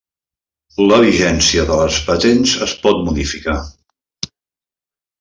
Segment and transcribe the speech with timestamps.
[0.91, 3.59] La vigència de les patents es pot modificar.